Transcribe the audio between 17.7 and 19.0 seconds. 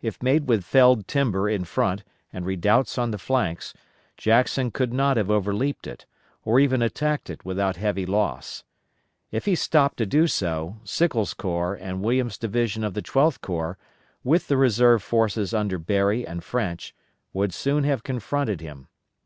have confronted him.